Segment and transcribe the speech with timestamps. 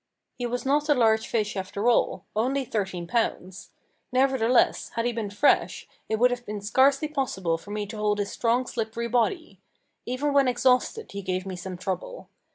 [0.33, 3.69] He was not a large fish after all only thirteen pounds.
[4.11, 8.17] Nevertheless, had he been fresh, it would have been scarcely possible for me to hold
[8.17, 9.59] his strong slippery body.
[10.07, 12.29] Even when exhausted he gave me some trouble.